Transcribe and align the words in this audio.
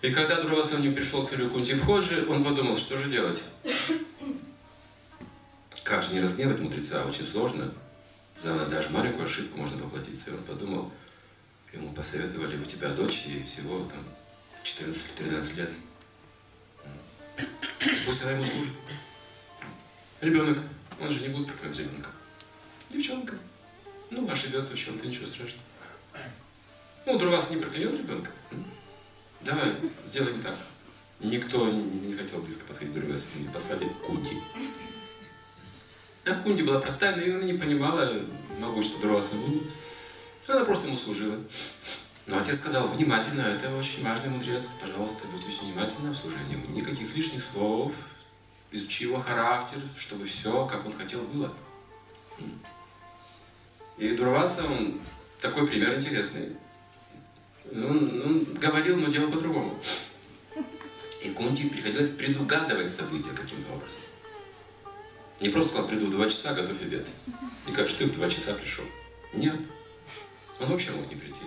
И 0.00 0.12
когда 0.12 0.40
Дурваса 0.40 0.78
не 0.78 0.90
пришел 0.90 1.26
к 1.26 1.30
царю 1.30 1.50
Кунти 1.50 1.74
Бходжи, 1.74 2.24
он 2.28 2.44
подумал, 2.44 2.76
что 2.76 2.96
же 2.96 3.10
делать. 3.10 3.42
Как 5.82 6.04
же 6.04 6.14
не 6.14 6.20
разгневать 6.20 6.60
мудреца? 6.60 7.04
Очень 7.04 7.24
сложно. 7.24 7.72
За 8.36 8.54
даже 8.66 8.90
маленькую 8.90 9.24
ошибку 9.24 9.58
можно 9.58 9.76
поплатиться. 9.82 10.30
И 10.30 10.34
он 10.34 10.44
подумал, 10.44 10.92
ему 11.72 11.92
посоветовали, 11.92 12.56
у 12.56 12.64
тебя 12.64 12.90
дочь, 12.90 13.24
ей 13.26 13.44
всего 13.44 13.84
там 13.86 14.04
14-13 14.62 15.56
лет. 15.56 15.70
Пусть 18.06 18.22
она 18.22 18.32
ему 18.32 18.44
служит. 18.44 18.74
Ребенок, 20.20 20.58
он 21.00 21.10
же 21.10 21.20
не 21.20 21.28
будет 21.28 21.48
проклять 21.48 21.78
ребенка. 21.78 22.10
Девчонка. 22.90 23.34
Ну, 24.10 24.30
ошибется 24.30 24.74
в 24.74 24.78
чем-то, 24.78 25.06
ничего 25.06 25.26
страшного. 25.26 25.62
Ну, 27.04 27.18
Дурваса 27.18 27.52
не 27.52 27.60
проклянет 27.60 27.98
ребенка. 27.98 28.30
Давай, 29.40 29.74
сделаем 30.06 30.40
так. 30.42 30.54
Никто 31.20 31.68
не 31.70 32.14
хотел 32.14 32.40
близко 32.40 32.64
подходить 32.64 32.92
к 32.92 33.00
Дурвасе, 33.00 33.28
и 33.40 33.44
послали 33.44 33.88
Кунти. 34.04 34.36
А 36.24 36.34
Кунти 36.34 36.62
была 36.62 36.80
простая, 36.80 37.16
но 37.16 37.36
она 37.36 37.44
не 37.44 37.54
понимала 37.54 38.20
могущество 38.60 39.00
Дурваса 39.00 39.34
Муни. 39.34 39.62
Она 40.46 40.64
просто 40.64 40.86
ему 40.86 40.96
служила. 40.96 41.38
Но 42.26 42.38
отец 42.38 42.58
сказал, 42.58 42.88
внимательно, 42.88 43.40
это 43.40 43.74
очень 43.74 44.04
важный 44.04 44.28
мудрец, 44.28 44.76
пожалуйста, 44.80 45.26
будь 45.28 45.46
очень 45.46 45.72
внимательна 45.72 46.10
в 46.10 46.16
служении. 46.16 46.56
Никаких 46.68 47.14
лишних 47.16 47.42
слов, 47.42 48.10
изучи 48.70 49.04
его 49.04 49.18
характер, 49.18 49.78
чтобы 49.96 50.26
все, 50.26 50.66
как 50.66 50.84
он 50.84 50.92
хотел, 50.92 51.22
было. 51.22 51.52
И 53.96 54.10
Дурваса, 54.10 54.64
он 54.64 55.00
такой 55.40 55.66
пример 55.66 55.94
интересный. 55.94 56.56
Он, 57.72 58.22
он 58.24 58.44
говорил, 58.54 58.96
но 58.96 59.08
делал 59.08 59.30
по-другому. 59.30 59.78
И 61.22 61.30
Кунти 61.30 61.68
приходилось 61.68 62.10
предугадывать 62.10 62.90
события 62.90 63.30
каким-то 63.30 63.72
образом. 63.72 64.00
Не 65.40 65.50
просто 65.50 65.70
сказал, 65.70 65.88
приду 65.88 66.06
два 66.08 66.28
часа, 66.28 66.54
готовь 66.54 66.82
обед. 66.82 67.06
И 67.66 67.72
как 67.72 67.88
в 67.88 68.12
два 68.12 68.28
часа 68.28 68.54
пришел? 68.54 68.84
Нет. 69.34 69.56
Он 70.60 70.68
вообще 70.68 70.90
мог 70.92 71.08
не 71.08 71.16
прийти. 71.16 71.42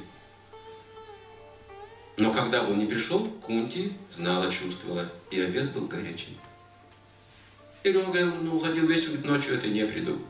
Но 2.18 2.32
когда 2.34 2.64
он 2.64 2.78
не 2.78 2.86
пришел, 2.86 3.28
Кунти 3.42 3.94
знала, 4.10 4.52
чувствовала, 4.52 5.10
и 5.32 5.40
обед 5.40 5.74
был 5.74 5.88
горячий. 5.88 6.38
Или 7.84 7.98
он 7.98 8.08
говорил, 8.08 8.32
ну, 8.42 8.58
уходил 8.58 8.86
вечером, 8.86 9.22
ночью 9.24 9.56
это 9.56 9.68
не 9.68 9.86
приду. 9.86 10.22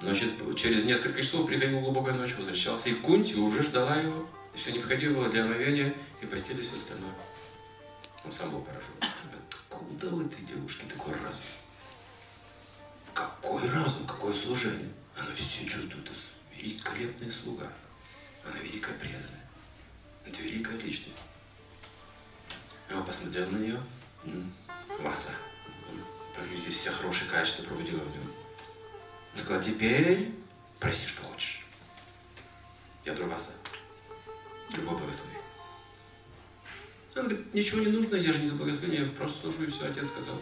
Значит, 0.00 0.30
через 0.56 0.84
несколько 0.84 1.22
часов 1.22 1.46
приходил 1.46 1.80
глубокая 1.80 2.14
ночь, 2.14 2.34
возвращался, 2.36 2.90
и 2.90 2.94
Кунти 2.94 3.36
уже 3.36 3.62
ждала 3.62 3.96
его. 3.96 4.28
И 4.54 4.58
все 4.58 4.72
необходимое 4.72 5.28
для 5.30 5.44
омовения, 5.44 5.94
и 6.20 6.26
постели 6.26 6.62
все 6.62 6.76
остальное. 6.76 7.12
Он 8.24 8.32
сам 8.32 8.50
был 8.50 8.60
поражен. 8.60 8.92
Откуда 9.68 10.14
у 10.14 10.20
этой 10.22 10.42
девушки 10.44 10.84
такой 10.84 11.12
разум? 11.14 11.42
Какой 13.14 13.68
разум, 13.70 14.06
какое 14.06 14.34
служение? 14.34 14.90
Она 15.16 15.30
все 15.32 15.66
чувствует. 15.66 16.10
Великолепная 16.54 17.30
слуга. 17.30 17.70
Она 18.44 18.58
великая. 18.58 18.94
Это 20.26 20.42
великая 20.42 20.76
личность. 20.78 21.18
Он 22.92 23.04
посмотрел 23.04 23.48
на 23.50 23.58
нее. 23.58 23.80
Васа. 25.00 25.32
Здесь 26.56 26.74
все 26.74 26.90
хорошие 26.90 27.30
качества 27.30 27.64
пробудила 27.64 28.00
в 28.00 28.10
нем. 28.10 28.45
Он 29.36 29.40
сказал, 29.40 29.62
теперь 29.62 30.30
проси, 30.80 31.06
что 31.06 31.22
хочешь. 31.22 31.66
Я 33.04 33.12
Друваса. 33.12 33.50
Любого 34.74 34.96
благословения. 34.96 35.42
Он 37.14 37.24
говорит, 37.24 37.52
ничего 37.52 37.82
не 37.82 37.88
нужно, 37.88 38.16
я 38.16 38.32
же 38.32 38.38
не 38.38 38.46
за 38.46 38.54
благословение, 38.54 39.04
я 39.04 39.12
просто 39.12 39.42
служу, 39.42 39.64
и 39.64 39.66
все, 39.66 39.88
отец 39.88 40.08
сказал. 40.08 40.40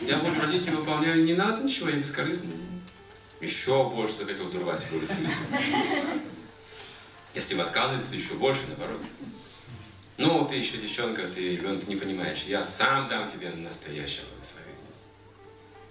Я 0.00 0.18
волю 0.18 0.40
родителей 0.40 0.72
выполняю, 0.72 1.22
не 1.22 1.34
надо 1.34 1.62
ничего, 1.62 1.90
я 1.90 1.96
бескорыстный. 1.96 2.56
Еще 3.40 3.88
больше 3.88 4.16
захотел 4.16 4.50
Дурвасе 4.50 4.86
благословить. 4.90 5.30
Если 7.34 7.54
вы 7.54 7.62
отказываетесь, 7.62 8.08
то 8.08 8.16
еще 8.16 8.34
больше, 8.34 8.62
наоборот. 8.66 9.00
Ну, 10.16 10.44
ты 10.44 10.56
еще 10.56 10.78
девчонка, 10.78 11.28
ты 11.28 11.54
ребенок, 11.54 11.84
ты 11.84 11.86
не 11.86 11.96
понимаешь. 11.96 12.42
Я 12.46 12.64
сам 12.64 13.06
дам 13.06 13.30
тебе 13.30 13.50
настоящее 13.50 14.24
благословение. 14.32 14.74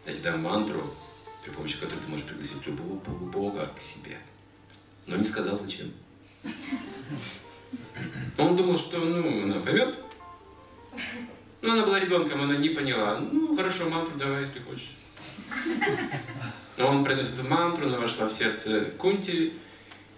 Я 0.05 0.11
тебе 0.11 0.23
дам 0.23 0.41
мантру, 0.41 0.93
при 1.47 1.55
помощи 1.55 1.79
которой 1.79 1.99
ты 1.99 2.07
можешь 2.09 2.25
пригласить 2.25 2.67
любого 2.67 2.99
полубога 2.99 3.71
к 3.77 3.81
себе. 3.81 4.17
Но 5.05 5.15
не 5.15 5.23
сказал, 5.23 5.57
зачем. 5.57 5.91
Он 8.37 8.55
думал, 8.57 8.77
что 8.77 8.99
ну, 8.99 9.43
она 9.43 9.61
поймет. 9.61 9.97
Но 11.61 11.73
она 11.73 11.85
была 11.85 11.99
ребенком, 11.99 12.41
она 12.41 12.57
не 12.57 12.69
поняла. 12.69 13.19
Ну, 13.19 13.55
хорошо, 13.55 13.89
мантру 13.89 14.17
давай, 14.17 14.41
если 14.41 14.59
хочешь. 14.59 14.97
Он 16.77 17.03
произнес 17.03 17.29
эту 17.33 17.47
мантру, 17.47 17.87
она 17.87 17.97
вошла 17.99 18.27
в 18.27 18.33
сердце 18.33 18.91
Кунти 18.97 19.53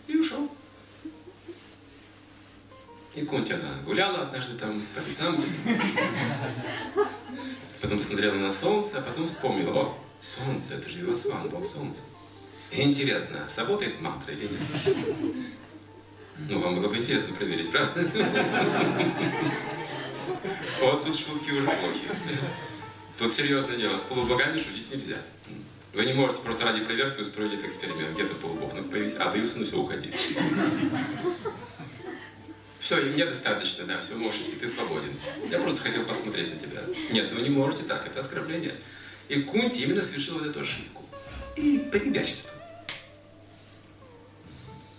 и 0.07 0.17
ушел. 0.17 0.51
И 3.15 3.21
Кунти 3.23 3.53
она 3.53 3.81
гуляла 3.85 4.23
однажды 4.23 4.57
там 4.57 4.81
по 4.95 4.99
лесам. 4.99 5.37
Потом 7.81 7.99
посмотрела 7.99 8.35
на 8.35 8.51
солнце, 8.51 8.97
а 8.97 9.01
потом 9.01 9.27
вспомнила, 9.27 9.71
о, 9.71 9.97
солнце, 10.21 10.75
это 10.75 10.89
же 10.89 10.99
Вивасван, 10.99 11.49
бог 11.49 11.65
солнца. 11.65 12.01
И 12.71 12.81
интересно, 12.81 13.47
сработает 13.49 13.99
мантра 14.01 14.33
или 14.33 14.47
нет? 14.47 14.95
Ну, 16.49 16.59
вам 16.59 16.75
было 16.75 16.87
бы 16.87 16.97
интересно 16.97 17.35
проверить, 17.35 17.71
правда? 17.71 18.07
Вот 20.79 21.03
тут 21.03 21.17
шутки 21.17 21.51
уже 21.51 21.65
плохи. 21.67 22.07
Тут 23.17 23.33
серьезное 23.33 23.75
дело, 23.75 23.97
с 23.97 24.01
полубогами 24.03 24.57
шутить 24.57 24.89
нельзя. 24.93 25.17
Вы 25.93 26.05
не 26.05 26.13
можете 26.13 26.41
просто 26.41 26.63
ради 26.63 26.83
проверки 26.83 27.21
устроить 27.21 27.53
этот 27.53 27.65
эксперимент. 27.65 28.13
Где-то 28.13 28.35
полубог 28.35 28.73
ну, 28.73 28.83
появился, 28.83 29.23
а 29.23 29.29
появился, 29.29 29.59
ну 29.59 29.65
все, 29.65 29.77
уходи. 29.77 30.13
Все, 32.79 32.95
мне 32.95 33.25
достаточно, 33.25 33.85
да, 33.85 33.99
все, 33.99 34.15
можешь 34.15 34.41
идти, 34.41 34.55
ты 34.55 34.69
свободен. 34.69 35.11
Я 35.49 35.59
просто 35.59 35.81
хотел 35.81 36.05
посмотреть 36.05 36.53
на 36.53 36.59
тебя. 36.59 36.81
Нет, 37.11 37.31
вы 37.31 37.41
не 37.41 37.49
можете 37.49 37.83
так, 37.83 38.05
это 38.07 38.21
оскорбление. 38.21 38.73
И 39.29 39.43
Кунти 39.43 39.83
именно 39.83 40.01
совершил 40.01 40.39
вот 40.39 40.47
эту 40.47 40.59
ошибку. 40.59 41.03
И 41.55 41.77
прибягчество. 41.91 42.51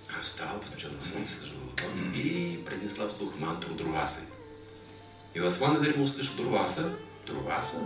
Она 0.08 0.22
встала, 0.22 0.58
посмотрела 0.58 0.92
на 0.92 1.02
солнце, 1.02 1.38
сложила 1.38 1.64
ладони 1.64 2.16
и 2.16 2.62
произнесла 2.64 3.08
вслух 3.08 3.36
мантру 3.38 3.74
Дурвасы. 3.74 4.20
И 5.34 5.40
Васвана 5.40 5.78
Дharma 5.78 6.02
услышал 6.02 6.36
Дурваса. 6.36 6.92
Дурваса? 7.26 7.76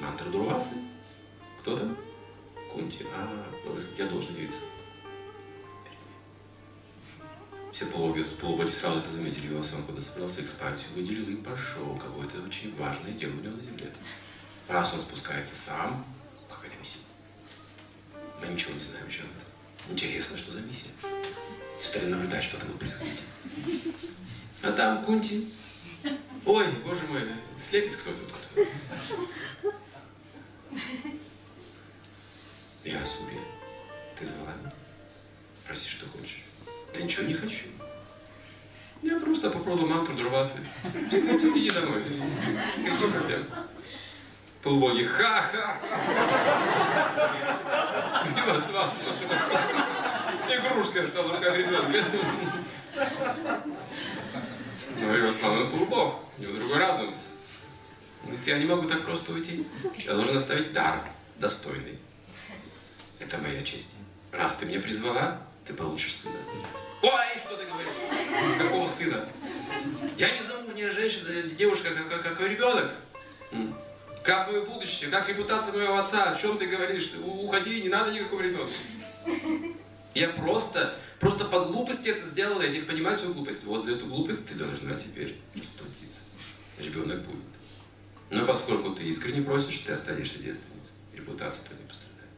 Мантра 0.00 0.28
Дурвасы? 0.30 0.74
Кто 1.60 1.76
там? 1.76 1.96
Кунти. 2.70 3.04
А, 3.14 3.46
я 3.96 4.06
должен 4.06 4.36
явиться. 4.36 4.60
Все 7.72 7.86
полуби, 7.86 8.24
полубоди 8.40 8.72
сразу 8.72 8.98
это 8.98 9.10
заметили, 9.10 9.46
его 9.46 9.62
сам 9.62 9.84
куда 9.84 10.00
собрался 10.00 10.42
экспансию, 10.42 10.90
выделил 10.94 11.28
и 11.28 11.36
пошел. 11.36 11.96
Какое-то 11.96 12.42
очень 12.42 12.74
важное 12.76 13.12
дело 13.12 13.32
у 13.32 13.42
него 13.42 13.56
на 13.56 13.62
земле. 13.62 13.92
Раз 14.68 14.92
он 14.92 15.00
спускается 15.00 15.54
сам, 15.54 16.04
какая-то 16.50 16.76
миссия. 16.76 16.98
Мы 18.40 18.48
ничего 18.48 18.74
не 18.74 18.80
знаем 18.80 19.06
еще 19.08 19.22
об 19.22 19.30
этом. 19.30 19.92
Интересно, 19.92 20.36
что 20.36 20.52
за 20.52 20.60
миссия. 20.60 20.90
Стали 21.80 22.06
наблюдать, 22.06 22.44
что 22.44 22.58
там 22.58 22.68
будет 22.68 22.80
происходить. 22.80 23.22
А 24.62 24.72
там 24.72 25.02
Кунти. 25.02 25.50
Ой, 26.44 26.68
боже 26.84 27.02
мой, 27.06 27.22
слепит 27.56 27.96
кто-то 27.96 28.18
тут. 28.18 28.66
Я 32.84 33.04
Сурья. 33.04 33.40
Ты 34.18 34.24
звала 34.24 34.52
меня? 34.54 34.72
Проси, 35.66 35.88
что 35.88 36.06
хочешь. 36.06 36.42
Да 36.94 37.00
ничего 37.00 37.26
не 37.26 37.34
хочу. 37.34 37.66
Я 39.02 39.18
просто 39.20 39.50
попробовал 39.50 39.88
мантру 39.88 40.14
Дурвасы. 40.14 40.58
Иди 40.84 41.70
домой. 41.70 42.02
Какие 42.04 43.10
проблемы? 43.10 43.46
Полубоги. 44.62 45.04
Ха-ха! 45.04 45.76
Невосван, 48.36 48.90
Игрушка 50.48 51.06
стала 51.06 51.34
рука 51.34 51.56
ребенка. 51.56 52.04
Но 54.96 55.18
Ивасван, 55.18 55.62
он 55.62 55.70
полубог. 55.70 56.24
У 56.38 56.42
него 56.42 56.52
другой 56.54 56.78
разум. 56.78 57.14
Говорит, 58.24 58.46
я 58.46 58.58
не 58.58 58.64
могу 58.64 58.88
так 58.88 59.04
просто 59.04 59.32
уйти. 59.32 59.66
Я 59.98 60.14
должен 60.14 60.36
оставить 60.36 60.72
дар 60.72 61.00
достойный. 61.36 61.98
Это 63.20 63.38
моя 63.38 63.62
честь. 63.62 63.96
Раз 64.32 64.54
ты 64.54 64.66
меня 64.66 64.80
призвала, 64.80 65.38
ты 65.64 65.72
получишь 65.72 66.14
сына. 66.14 66.36
Ой, 67.02 67.10
что 67.36 67.56
ты 67.56 67.64
говоришь? 67.64 68.58
Какого 68.58 68.86
сына? 68.86 69.24
Я 70.16 70.30
не 70.30 70.42
замужняя 70.42 70.90
женщина, 70.90 71.30
девушка, 71.42 71.90
как, 71.90 72.08
как, 72.08 72.36
как 72.36 72.40
ребенок. 72.48 72.92
Как 74.28 74.46
мое 74.46 74.62
будущее, 74.62 75.08
как 75.08 75.26
репутация 75.26 75.72
моего 75.72 75.96
отца, 75.96 76.30
о 76.30 76.36
чем 76.36 76.58
ты 76.58 76.66
говоришь? 76.66 77.12
Уходи, 77.24 77.80
не 77.80 77.88
надо 77.88 78.12
никакого 78.12 78.42
ребенка. 78.42 78.74
Я 80.14 80.28
просто, 80.28 80.94
просто 81.18 81.46
по 81.46 81.64
глупости 81.64 82.10
это 82.10 82.26
сделала, 82.26 82.60
я 82.60 82.68
теперь 82.68 82.84
понимаю 82.84 83.16
свою 83.16 83.32
глупость. 83.32 83.64
Вот 83.64 83.86
за 83.86 83.92
эту 83.92 84.04
глупость 84.04 84.44
ты 84.44 84.52
должна 84.52 84.96
теперь 84.96 85.34
расплатиться. 85.54 86.24
Ребенок 86.78 87.22
будет. 87.22 87.40
Но 88.28 88.44
поскольку 88.44 88.90
ты 88.90 89.04
искренне 89.04 89.40
просишь, 89.40 89.78
ты 89.78 89.94
останешься 89.94 90.40
девственницей. 90.40 90.92
Репутация 91.14 91.64
твоя 91.64 91.80
не 91.80 91.88
пострадает. 91.88 92.30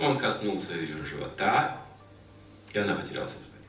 Он 0.00 0.18
коснулся 0.18 0.72
ее 0.72 1.04
живота, 1.04 1.80
и 2.72 2.78
она 2.80 2.96
потеряла 2.96 3.28
сознание. 3.28 3.68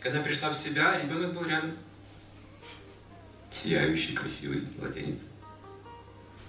Когда 0.00 0.22
пришла 0.22 0.48
в 0.48 0.54
себя, 0.54 0.98
ребенок 0.98 1.34
был 1.34 1.44
рядом. 1.44 1.76
Сияющий, 3.52 4.14
красивый 4.14 4.66
младенец, 4.78 5.28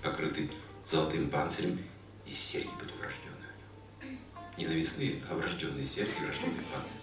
покрытый 0.02 0.50
золотым 0.86 1.30
панцирем, 1.30 1.78
и 2.26 2.32
серьги 2.32 2.72
были 2.80 2.94
врожденные. 2.94 4.20
Не 4.58 4.68
навесные, 4.68 5.22
а 5.30 5.36
врожденные 5.36 5.86
серьги, 5.86 6.14
врожденный 6.24 6.64
панцирь. 6.74 7.02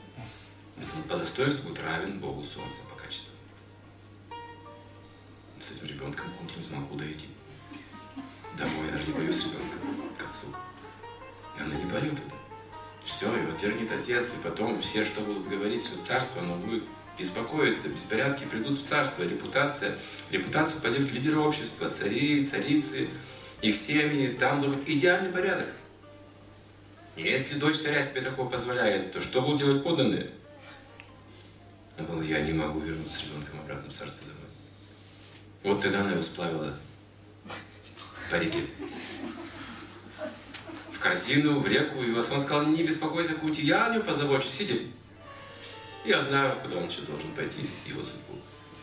Он 0.97 1.03
по 1.03 1.19
достоинству 1.19 1.69
будет 1.69 1.85
равен 1.85 2.19
Богу 2.19 2.43
Солнца 2.43 2.81
по 2.89 2.97
качеству. 2.97 3.35
С 5.59 5.73
этим 5.73 5.87
ребенком 5.89 6.33
Кунти 6.39 6.57
не 6.57 6.63
смог 6.63 6.89
куда 6.89 7.05
идти. 7.05 7.29
Домой 8.57 8.87
я 8.87 8.93
даже 8.93 9.07
не 9.09 9.13
боюсь 9.13 9.45
ребенка 9.45 9.77
к 10.17 10.23
отцу. 10.23 10.47
Она 11.59 11.75
не 11.75 11.91
пойдет 11.91 12.15
это. 12.15 12.37
Все, 13.05 13.31
его 13.37 13.51
отвергнет 13.51 13.93
отец, 13.93 14.33
и 14.33 14.43
потом 14.43 14.81
все, 14.81 15.05
что 15.05 15.21
будут 15.21 15.47
говорить, 15.47 15.83
все 15.83 15.97
царство, 16.07 16.41
оно 16.41 16.57
будет 16.57 16.85
беспокоиться, 17.21 17.89
беспорядки 17.89 18.45
придут 18.45 18.81
в 18.81 18.85
царство, 18.85 19.23
репутация, 19.23 19.97
репутацию 20.31 20.81
поддержат 20.81 21.13
лидеры 21.13 21.39
общества, 21.39 21.89
цари, 21.91 22.45
царицы, 22.45 23.09
их 23.63 23.77
семьи, 23.77 24.29
там 24.29 24.61
должен 24.61 24.79
быть 24.79 24.89
идеальный 24.89 25.31
порядок. 25.31 25.69
И 27.17 27.23
если 27.23 27.59
дочь 27.59 27.77
царя 27.77 28.03
себе 28.03 28.23
такого 28.23 28.49
позволяет, 28.49 29.13
то 29.13 29.21
что 29.21 29.43
будут 29.43 29.59
делать 29.59 29.83
подданные? 29.83 30.31
Он 31.99 32.07
говорил, 32.07 32.31
я 32.31 32.41
не 32.41 32.53
могу 32.53 32.81
вернуться 32.81 33.19
с 33.19 33.25
ребенком 33.25 33.61
обратно 33.61 33.93
в 33.93 33.95
царство 33.95 34.27
домой. 34.27 34.41
Вот 35.63 35.83
тогда 35.83 36.01
она 36.01 36.13
его 36.13 36.23
сплавила 36.23 36.75
по 38.31 38.37
в 40.93 40.99
корзину, 40.99 41.61
в 41.61 41.67
реку, 41.67 42.03
и 42.03 42.13
он 42.13 42.23
сказал, 42.23 42.67
не 42.67 42.83
беспокойся, 42.83 43.35
Кути, 43.35 43.63
я 43.63 43.87
о 43.87 43.95
нем 43.95 44.03
позабочусь, 44.03 44.51
сиди. 44.51 44.93
Я 46.05 46.21
знаю, 46.23 46.61
куда 46.61 46.77
он 46.77 46.87
еще 46.87 47.03
должен 47.03 47.31
пойти, 47.35 47.61
его 47.87 48.03
судьбу. 48.03 48.39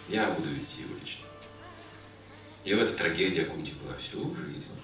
Я 0.07 0.29
буду 0.31 0.49
вести 0.49 0.81
его 0.83 0.95
лично. 0.99 1.25
И 2.63 2.73
в 2.73 2.79
эта 2.79 2.93
трагедия 2.93 3.45
Кунти 3.45 3.73
была 3.83 3.95
всю 3.95 4.35
жизнь. 4.35 4.75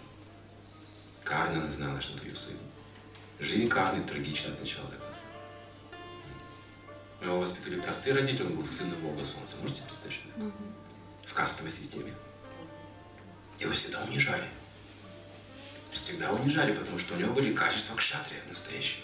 Карна 1.23 1.69
знала, 1.69 2.01
что 2.01 2.17
это 2.17 2.27
ее 2.27 2.35
сын. 2.35 2.57
Жизнь 3.39 3.67
Карны 3.67 4.03
трагична 4.03 4.53
от 4.53 4.59
начала 4.59 4.87
до 4.89 4.97
конца. 4.97 5.19
Его 7.21 7.39
воспитывали 7.39 7.81
простые 7.81 8.15
родители, 8.15 8.47
он 8.47 8.55
был 8.55 8.65
сыном 8.65 8.99
Бога 9.01 9.23
Солнца. 9.23 9.55
Можете 9.61 9.83
представить? 9.83 10.21
Угу. 10.37 10.51
В 11.27 11.33
кастовой 11.33 11.71
системе. 11.71 12.13
Его 13.59 13.71
всегда 13.71 14.03
унижали 14.03 14.47
всегда 15.93 16.31
унижали, 16.31 16.73
потому 16.73 16.97
что 16.97 17.13
у 17.13 17.17
него 17.17 17.33
были 17.33 17.53
качества 17.53 17.95
кшатрия 17.95 18.41
настоящие. 18.49 19.03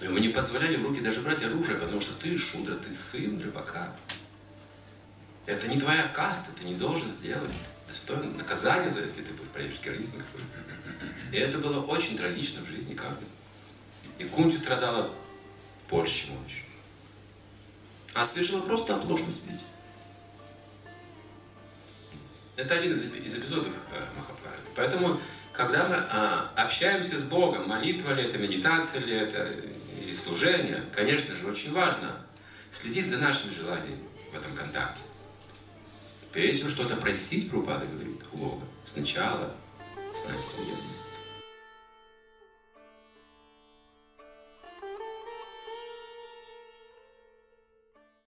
Но 0.00 0.06
ему 0.06 0.18
не 0.18 0.28
позволяли 0.28 0.76
в 0.76 0.84
руки 0.84 1.00
даже 1.00 1.20
брать 1.20 1.42
оружие, 1.42 1.78
потому 1.78 2.00
что 2.00 2.14
ты 2.14 2.36
шудра, 2.36 2.74
ты 2.74 2.92
сын 2.92 3.40
рыбака. 3.40 3.94
Это 5.46 5.68
не 5.68 5.78
твоя 5.78 6.08
каста, 6.08 6.50
ты 6.58 6.64
не 6.64 6.74
должен 6.74 7.10
это 7.10 7.22
делать. 7.22 7.50
Достойно 7.86 8.32
наказание 8.36 8.90
за 8.90 9.02
если 9.02 9.22
ты 9.22 9.32
будешь 9.32 9.50
проявишь 9.50 9.80
героизм 9.80 10.22
И 11.30 11.36
это 11.36 11.58
было 11.58 11.80
очень 11.84 12.16
трагично 12.16 12.62
в 12.62 12.66
жизни 12.66 12.94
Кавы. 12.94 13.16
И 14.18 14.24
Кунти 14.24 14.56
страдала 14.56 15.10
больше, 15.90 16.26
чем 16.26 16.36
он 16.36 16.44
еще. 16.46 16.64
А 18.14 18.24
совершила 18.24 18.60
просто 18.62 18.96
оплошность, 18.96 19.44
видите. 19.46 19.64
Это 22.56 22.74
один 22.74 22.92
из, 22.92 23.02
из 23.02 23.34
эпизодов 23.34 23.74
э, 23.92 24.04
Махапрараты. 24.16 24.62
Поэтому 24.76 25.20
когда 25.52 25.88
мы 25.88 25.96
а, 25.96 26.50
общаемся 26.56 27.18
с 27.18 27.24
Богом, 27.24 27.68
молитва 27.68 28.12
ли 28.12 28.24
это, 28.24 28.38
медитация 28.38 29.00
ли 29.00 29.14
это, 29.14 29.48
или 30.00 30.12
служение, 30.12 30.84
конечно 30.94 31.34
же, 31.34 31.46
очень 31.46 31.72
важно. 31.72 32.16
Следить 32.70 33.08
за 33.08 33.18
нашими 33.18 33.52
желаниями 33.52 34.02
в 34.32 34.36
этом 34.36 34.52
контакте. 34.54 35.02
Прежде 36.32 36.62
чем 36.62 36.70
что-то 36.70 36.96
просить, 36.96 37.48
Прабхупада 37.48 37.86
говорит 37.86 38.20
у 38.32 38.36
Бога, 38.36 38.66
сначала 38.84 39.54
станьте 40.12 40.60
мне 40.62 40.76